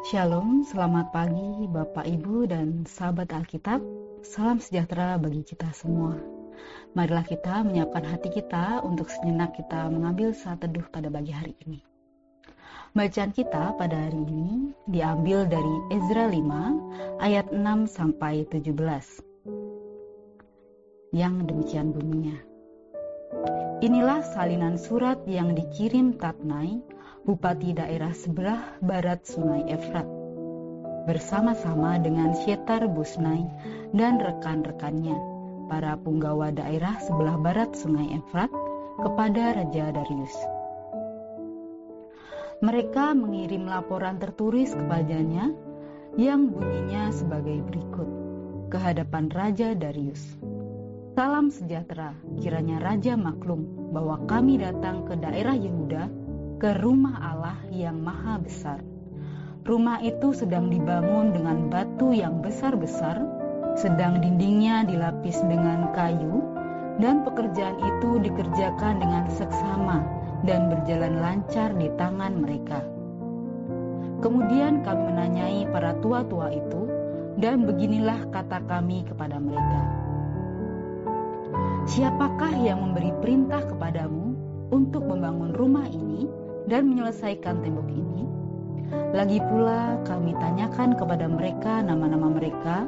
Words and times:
Shalom, 0.00 0.64
selamat 0.64 1.12
pagi 1.12 1.68
Bapak 1.68 2.08
Ibu 2.08 2.48
dan 2.48 2.88
sahabat 2.88 3.36
Alkitab. 3.36 3.84
Salam 4.24 4.56
sejahtera 4.56 5.20
bagi 5.20 5.44
kita 5.44 5.68
semua. 5.76 6.16
Marilah 6.96 7.20
kita 7.20 7.60
menyiapkan 7.60 8.08
hati 8.08 8.32
kita 8.32 8.80
untuk 8.80 9.12
sejenak 9.12 9.52
kita 9.52 9.92
mengambil 9.92 10.32
saat 10.32 10.64
teduh 10.64 10.88
pada 10.88 11.12
pagi 11.12 11.36
hari 11.36 11.52
ini. 11.68 11.84
Bacaan 12.96 13.36
kita 13.36 13.76
pada 13.76 14.08
hari 14.08 14.24
ini 14.24 14.72
diambil 14.88 15.44
dari 15.44 15.76
Ezra 15.92 16.32
5 16.32 17.20
ayat 17.20 17.52
6 17.52 17.60
sampai 17.84 18.48
17. 18.48 18.72
Yang 21.12 21.34
demikian 21.44 21.92
bunyinya. 21.92 22.49
Inilah 23.80 24.26
salinan 24.36 24.76
surat 24.76 25.22
yang 25.24 25.54
dikirim 25.56 26.18
Tatnai 26.18 26.82
bupati 27.24 27.72
daerah 27.72 28.10
sebelah 28.12 28.76
barat 28.82 29.22
Sungai 29.24 29.70
Efrat, 29.70 30.08
bersama-sama 31.06 31.96
dengan 32.00 32.34
Syetar 32.34 32.84
Busnai 32.90 33.46
dan 33.94 34.18
rekan-rekannya, 34.18 35.16
para 35.70 35.94
punggawa 36.00 36.50
daerah 36.50 36.98
sebelah 37.00 37.38
barat 37.38 37.72
Sungai 37.76 38.18
Efrat, 38.18 38.50
kepada 39.00 39.56
Raja 39.56 39.96
Darius. 39.96 40.36
Mereka 42.60 43.16
mengirim 43.16 43.64
laporan 43.64 44.20
tertulis 44.20 44.76
kepadanya 44.76 45.48
yang 46.20 46.52
bunyinya 46.52 47.08
sebagai 47.08 47.64
berikut. 47.64 48.08
Kehadapan 48.68 49.32
Raja 49.32 49.72
Darius. 49.72 50.20
Salam 51.10 51.50
sejahtera, 51.50 52.14
kiranya 52.38 52.78
Raja 52.78 53.18
maklum 53.18 53.90
bahwa 53.90 54.22
kami 54.30 54.62
datang 54.62 55.02
ke 55.02 55.18
daerah 55.18 55.58
Yehuda 55.58 56.06
ke 56.62 56.78
rumah 56.78 57.18
Allah 57.18 57.58
yang 57.74 57.98
maha 57.98 58.38
besar. 58.38 58.78
Rumah 59.66 60.06
itu 60.06 60.30
sedang 60.30 60.70
dibangun 60.70 61.34
dengan 61.34 61.66
batu 61.66 62.14
yang 62.14 62.38
besar-besar, 62.38 63.26
sedang 63.74 64.22
dindingnya 64.22 64.86
dilapis 64.86 65.42
dengan 65.50 65.90
kayu, 65.98 66.46
dan 67.02 67.26
pekerjaan 67.26 67.74
itu 67.82 68.22
dikerjakan 68.30 69.02
dengan 69.02 69.26
seksama 69.34 70.06
dan 70.46 70.70
berjalan 70.70 71.18
lancar 71.18 71.74
di 71.74 71.90
tangan 71.98 72.38
mereka. 72.38 72.86
Kemudian 74.22 74.86
kami 74.86 75.10
menanyai 75.10 75.66
para 75.74 75.90
tua-tua 75.98 76.54
itu, 76.54 76.86
dan 77.34 77.66
beginilah 77.66 78.30
kata 78.30 78.62
kami 78.70 79.02
kepada 79.10 79.42
mereka: 79.42 79.80
"Siapakah 81.88 82.52
yang 82.56 82.82
memberi 82.84 83.12
perintah 83.20 83.64
kepadamu 83.64 84.36
untuk 84.72 85.06
membangun 85.06 85.54
rumah 85.54 85.86
ini?" 85.88 86.28
dan 86.70 86.86
menyelesaikan 86.86 87.66
tembok 87.66 87.90
ini. 87.90 88.22
Lagi 89.10 89.42
pula 89.42 89.98
kami 90.06 90.34
tanyakan 90.38 90.94
kepada 90.94 91.26
mereka 91.26 91.82
nama-nama 91.82 92.30
mereka 92.30 92.86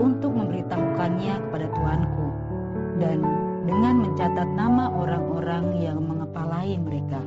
untuk 0.00 0.32
memberitahukannya 0.32 1.34
kepada 1.48 1.66
Tuanku 1.76 2.28
dan 2.98 3.20
dengan 3.68 4.00
mencatat 4.00 4.48
nama 4.56 4.88
orang-orang 4.92 5.76
yang 5.76 6.00
mengepalai 6.00 6.80
mereka. 6.80 7.20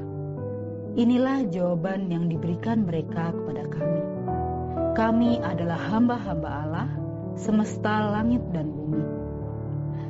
Inilah 0.97 1.47
jawaban 1.53 2.11
yang 2.11 2.27
diberikan 2.27 2.83
mereka 2.83 3.31
kepada 3.31 3.63
kami. 3.71 4.03
Kami 4.91 5.31
adalah 5.39 5.79
hamba-hamba 5.79 6.49
Allah 6.49 6.89
semesta 7.39 8.11
langit 8.11 8.43
dan 8.51 8.67
bumi. 8.73 9.20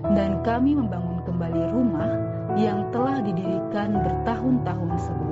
Dan 0.01 0.41
kami 0.41 0.73
membangun 0.73 1.21
kembali 1.25 1.63
rumah 1.69 2.11
yang 2.57 2.89
telah 2.89 3.21
didirikan 3.21 4.01
bertahun-tahun 4.01 4.91
sebelumnya 4.97 5.31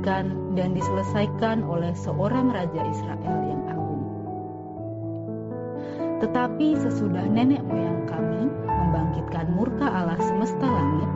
didirikan 0.00 0.56
dan 0.56 0.72
diselesaikan 0.72 1.60
oleh 1.68 1.92
seorang 1.92 2.48
raja 2.48 2.80
Israel 2.88 3.38
yang 3.44 3.62
agung. 3.68 4.04
Tetapi 6.24 6.68
sesudah 6.80 7.24
nenek 7.28 7.60
moyang 7.68 8.08
kami 8.08 8.48
membangkitkan 8.64 9.52
murka 9.52 9.88
Allah 9.88 10.20
semesta 10.20 10.64
langit, 10.64 11.10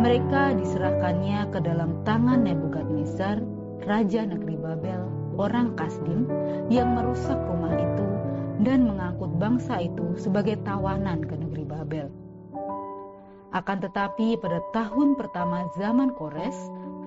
mereka 0.00 0.52
diserahkannya 0.56 1.48
ke 1.52 1.58
dalam 1.64 2.00
tangan 2.04 2.44
Nebukadnezar, 2.44 3.40
raja 3.88 4.24
negeri 4.24 4.56
Babel, 4.60 5.02
orang 5.36 5.76
Kasdim, 5.76 6.28
yang 6.68 6.96
merusak 6.96 7.36
rumah 7.48 7.72
itu 7.76 8.08
dan 8.60 8.84
mengangkut 8.84 9.40
bangsa 9.40 9.80
itu 9.80 10.16
sebagai 10.20 10.60
tawanan 10.60 11.24
ke 11.24 11.34
negeri 11.36 11.64
Babel. 11.64 12.08
Akan 13.50 13.82
tetapi 13.82 14.38
pada 14.38 14.62
tahun 14.70 15.18
pertama 15.18 15.66
zaman 15.74 16.14
Kores, 16.14 16.54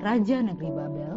Raja 0.03 0.43
Negeri 0.43 0.71
Babel, 0.75 1.15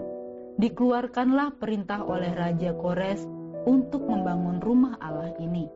dikeluarkanlah 0.60 1.58
perintah 1.58 2.04
oleh 2.06 2.30
Raja 2.30 2.70
Kores 2.76 3.26
untuk 3.66 4.06
membangun 4.06 4.62
rumah 4.62 4.94
Allah 5.02 5.34
ini. 5.42 5.66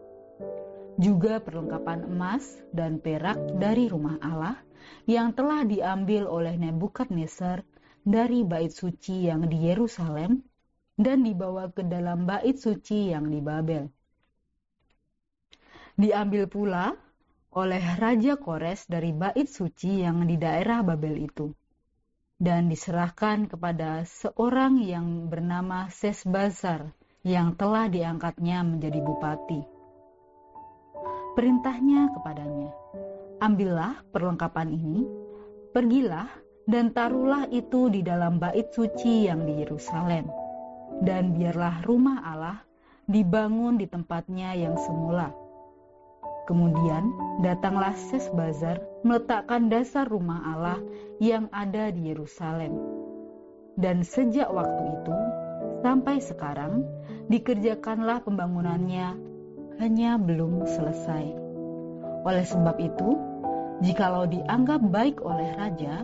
Juga 1.00 1.41
perlengkapan 1.42 2.06
emas 2.06 2.60
dan 2.71 3.03
perak 3.03 3.41
dari 3.59 3.91
rumah 3.91 4.21
Allah 4.22 4.60
yang 5.09 5.32
telah 5.34 5.65
diambil 5.65 6.28
oleh 6.28 6.54
Nebukadnezar 6.60 7.65
dari 8.04 8.44
bait 8.44 8.71
suci 8.71 9.27
yang 9.27 9.48
di 9.48 9.66
Yerusalem 9.66 10.44
dan 10.94 11.25
dibawa 11.25 11.72
ke 11.72 11.82
dalam 11.82 12.28
bait 12.28 12.60
suci 12.60 13.10
yang 13.10 13.27
di 13.32 13.41
Babel. 13.41 13.88
Diambil 16.00 16.49
pula 16.49 16.97
oleh 17.53 17.84
Raja 18.00 18.41
Kores 18.41 18.88
dari 18.88 19.12
bait 19.12 19.44
suci 19.44 20.00
yang 20.00 20.25
di 20.25 20.41
daerah 20.41 20.81
Babel 20.81 21.28
itu 21.28 21.53
dan 22.41 22.72
diserahkan 22.72 23.53
kepada 23.53 24.09
seorang 24.09 24.81
yang 24.81 25.28
bernama 25.28 25.93
Sesbazar 25.93 26.89
yang 27.21 27.53
telah 27.53 27.93
diangkatnya 27.93 28.65
menjadi 28.65 28.97
bupati. 29.05 29.60
Perintahnya 31.37 32.16
kepadanya, 32.16 32.72
ambillah 33.44 34.00
perlengkapan 34.09 34.72
ini, 34.72 35.05
pergilah 35.77 36.33
dan 36.65 36.97
taruhlah 36.97 37.44
itu 37.53 37.93
di 37.93 38.00
dalam 38.00 38.41
bait 38.41 38.72
suci 38.72 39.28
yang 39.28 39.44
di 39.44 39.60
Yerusalem, 39.60 40.33
dan 41.05 41.37
biarlah 41.37 41.84
rumah 41.84 42.25
Allah 42.25 42.65
dibangun 43.05 43.77
di 43.77 43.84
tempatnya 43.84 44.56
yang 44.56 44.81
semula 44.81 45.40
Kemudian 46.50 47.15
datanglah 47.47 47.94
Sesbazar 47.94 48.83
meletakkan 49.06 49.71
dasar 49.71 50.11
rumah 50.11 50.43
Allah 50.43 50.83
yang 51.22 51.47
ada 51.55 51.94
di 51.94 52.11
Yerusalem. 52.11 52.75
Dan 53.78 54.03
sejak 54.03 54.50
waktu 54.50 54.83
itu 54.99 55.15
sampai 55.87 56.19
sekarang 56.19 56.83
dikerjakanlah 57.31 58.27
pembangunannya 58.27 59.15
hanya 59.78 60.19
belum 60.19 60.66
selesai. 60.66 61.39
Oleh 62.27 62.43
sebab 62.43 62.83
itu, 62.83 63.15
jikalau 63.87 64.27
dianggap 64.27 64.83
baik 64.91 65.22
oleh 65.22 65.55
raja, 65.55 66.03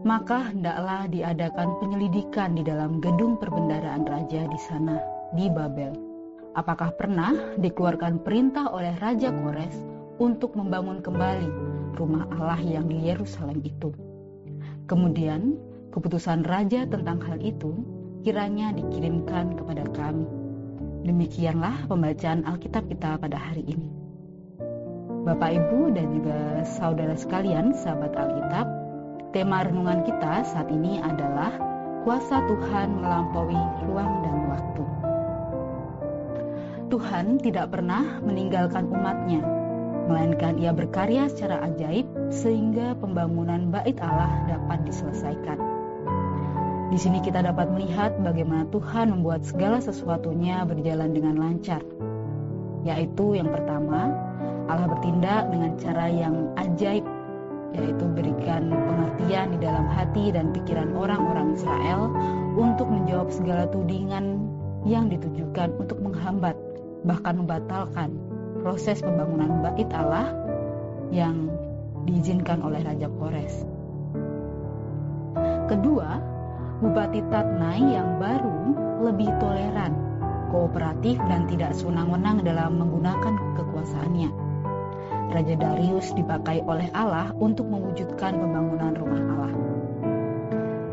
maka 0.00 0.48
hendaklah 0.48 1.04
diadakan 1.12 1.76
penyelidikan 1.84 2.56
di 2.56 2.64
dalam 2.64 3.04
gedung 3.04 3.36
perbendaraan 3.36 4.08
raja 4.08 4.48
di 4.48 4.60
sana, 4.64 4.96
di 5.36 5.52
Babel 5.52 6.13
Apakah 6.54 6.94
pernah 6.94 7.34
dikeluarkan 7.58 8.22
perintah 8.22 8.70
oleh 8.70 8.94
Raja 9.02 9.34
Kores 9.34 9.74
untuk 10.22 10.54
membangun 10.54 11.02
kembali 11.02 11.50
rumah 11.98 12.30
Allah 12.30 12.62
yang 12.62 12.86
di 12.86 13.10
Yerusalem 13.10 13.58
itu? 13.66 13.90
Kemudian, 14.86 15.58
keputusan 15.90 16.46
raja 16.46 16.86
tentang 16.86 17.18
hal 17.26 17.42
itu 17.42 17.74
kiranya 18.22 18.70
dikirimkan 18.70 19.58
kepada 19.58 19.82
kami. 19.98 20.30
Demikianlah 21.02 21.90
pembacaan 21.90 22.46
Alkitab 22.46 22.86
kita 22.86 23.18
pada 23.18 23.34
hari 23.34 23.66
ini. 23.66 23.90
Bapak, 25.26 25.58
Ibu, 25.58 25.90
dan 25.90 26.06
juga 26.14 26.62
saudara 26.62 27.18
sekalian, 27.18 27.74
sahabat 27.74 28.14
Alkitab, 28.14 28.66
tema 29.34 29.66
renungan 29.66 30.06
kita 30.06 30.46
saat 30.46 30.70
ini 30.70 31.02
adalah 31.02 31.50
kuasa 32.06 32.46
Tuhan 32.46 33.02
melampaui 33.02 33.58
ruang 33.90 34.12
dan 34.22 34.36
waktu. 34.54 35.13
Tuhan 36.94 37.42
tidak 37.42 37.74
pernah 37.74 38.22
meninggalkan 38.22 38.86
umatnya, 38.86 39.42
melainkan 40.06 40.54
ia 40.62 40.70
berkarya 40.70 41.26
secara 41.26 41.66
ajaib 41.66 42.06
sehingga 42.30 42.94
pembangunan 43.02 43.66
bait 43.66 43.98
Allah 43.98 44.30
dapat 44.46 44.86
diselesaikan. 44.86 45.58
Di 46.94 46.98
sini 47.02 47.18
kita 47.18 47.42
dapat 47.42 47.66
melihat 47.74 48.14
bagaimana 48.22 48.70
Tuhan 48.70 49.10
membuat 49.10 49.42
segala 49.42 49.82
sesuatunya 49.82 50.62
berjalan 50.62 51.10
dengan 51.10 51.34
lancar. 51.34 51.82
Yaitu 52.86 53.42
yang 53.42 53.50
pertama, 53.50 54.14
Allah 54.70 54.86
bertindak 54.86 55.50
dengan 55.50 55.74
cara 55.74 56.06
yang 56.06 56.54
ajaib, 56.62 57.02
yaitu 57.74 58.06
berikan 58.14 58.70
pengertian 58.70 59.50
di 59.50 59.58
dalam 59.58 59.90
hati 59.90 60.30
dan 60.30 60.54
pikiran 60.54 60.94
orang-orang 60.94 61.58
Israel 61.58 62.14
untuk 62.54 62.86
menjawab 62.86 63.34
segala 63.34 63.66
tudingan 63.66 64.46
yang 64.86 65.10
ditujukan 65.10 65.74
untuk 65.74 65.98
menghambat 65.98 66.54
bahkan 67.04 67.36
membatalkan 67.38 68.16
proses 68.64 69.04
pembangunan 69.04 69.60
bait 69.60 69.88
Allah 69.92 70.32
yang 71.12 71.52
diizinkan 72.08 72.64
oleh 72.64 72.80
Raja 72.80 73.08
Kores. 73.12 73.54
Kedua, 75.68 76.20
Bupati 76.80 77.20
Tatnai 77.28 77.80
yang 77.80 78.20
baru 78.20 78.56
lebih 79.04 79.30
toleran, 79.40 79.92
kooperatif 80.48 81.20
dan 81.28 81.44
tidak 81.48 81.76
senang-wenang 81.76 82.40
dalam 82.44 82.80
menggunakan 82.80 83.56
kekuasaannya. 83.56 84.30
Raja 85.32 85.54
Darius 85.56 86.12
dipakai 86.12 86.62
oleh 86.64 86.88
Allah 86.92 87.32
untuk 87.40 87.66
mewujudkan 87.68 88.36
pembangunan 88.36 88.92
rumah 88.96 89.22
Allah. 89.34 89.52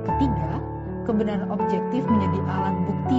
Ketiga, 0.07 0.51
kebenaran 1.05 1.51
objektif 1.51 2.03
menjadi 2.07 2.39
alat 2.47 2.75
bukti 2.87 3.17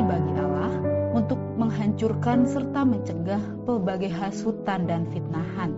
menghancurkan 1.93 2.49
serta 2.49 2.89
mencegah 2.89 3.44
pelbagai 3.69 4.09
hasutan 4.09 4.89
dan 4.89 5.05
fitnahan. 5.12 5.77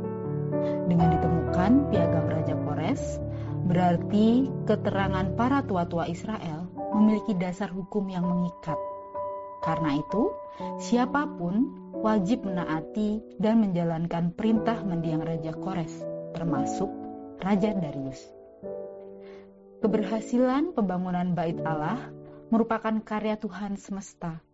Dengan 0.86 1.10
ditemukan 1.10 1.90
piagam 1.90 2.30
Raja 2.30 2.54
Kores, 2.54 3.18
berarti 3.66 4.46
keterangan 4.62 5.34
para 5.34 5.66
tua-tua 5.66 6.06
Israel 6.06 6.70
memiliki 6.94 7.34
dasar 7.34 7.66
hukum 7.66 8.06
yang 8.06 8.22
mengikat. 8.22 8.78
Karena 9.66 9.98
itu, 9.98 10.30
siapa 10.78 11.26
pun 11.34 11.74
wajib 11.98 12.46
menaati 12.46 13.18
dan 13.42 13.66
menjalankan 13.66 14.30
perintah 14.38 14.86
mendiang 14.86 15.26
Raja 15.26 15.50
Kores, 15.50 15.98
termasuk 16.30 16.94
Raja 17.42 17.74
Darius. 17.74 18.22
Keberhasilan 19.82 20.78
pembangunan 20.78 21.34
Bait 21.34 21.58
Allah 21.66 21.98
merupakan 22.54 23.02
karya 23.02 23.34
Tuhan 23.34 23.74
semesta. 23.74 24.53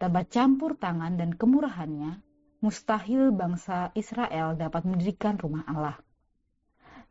Tanpa 0.00 0.24
campur 0.24 0.80
tangan 0.80 1.20
dan 1.20 1.36
kemurahannya, 1.36 2.24
mustahil 2.64 3.36
bangsa 3.36 3.92
Israel 3.92 4.56
dapat 4.56 4.88
mendirikan 4.88 5.36
rumah 5.36 5.60
Allah. 5.68 6.00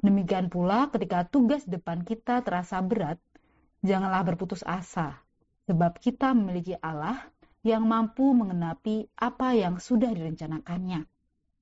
Demikian 0.01 0.50
pula 0.50 0.89
ketika 0.89 1.21
tugas 1.30 1.69
depan 1.69 2.01
kita 2.01 2.41
terasa 2.41 2.81
berat, 2.81 3.21
janganlah 3.86 4.25
berputus 4.25 4.65
asa, 4.65 5.21
sebab 5.69 6.01
kita 6.01 6.33
memiliki 6.33 6.74
Allah 6.81 7.30
yang 7.62 7.86
mampu 7.86 8.33
mengenapi 8.33 9.06
apa 9.21 9.53
yang 9.53 9.77
sudah 9.77 10.09
direncanakannya. 10.09 11.06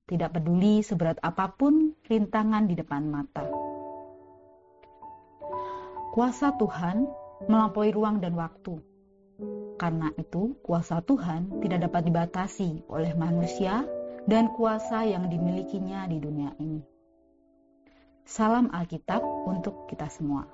Tidak 0.08 0.32
peduli 0.32 0.80
seberat 0.80 1.20
apa 1.20 1.52
pun 1.52 1.92
rintangan 2.08 2.64
di 2.64 2.72
depan 2.72 3.04
mata. 3.04 3.44
Kuasa 6.16 6.56
Tuhan 6.56 7.04
melampaui 7.52 7.92
ruang 7.92 8.16
dan 8.16 8.32
waktu. 8.32 8.87
Karena 9.78 10.10
itu, 10.18 10.58
kuasa 10.66 10.98
Tuhan 11.06 11.62
tidak 11.62 11.86
dapat 11.86 12.10
dibatasi 12.10 12.90
oleh 12.90 13.14
manusia 13.14 13.86
dan 14.26 14.50
kuasa 14.58 15.06
yang 15.06 15.30
dimilikinya 15.30 16.04
di 16.10 16.18
dunia 16.18 16.50
ini. 16.58 16.82
Salam 18.26 18.68
Alkitab 18.74 19.22
untuk 19.22 19.86
kita 19.86 20.10
semua. 20.10 20.44